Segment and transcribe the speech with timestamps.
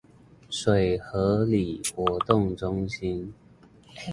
[0.49, 3.31] 水河里活動中心